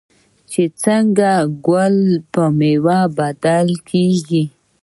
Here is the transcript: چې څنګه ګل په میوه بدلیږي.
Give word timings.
چې 0.51 0.63
څنګه 0.83 1.31
ګل 1.67 1.97
په 2.33 2.43
میوه 2.57 2.99
بدلیږي. 3.17 4.43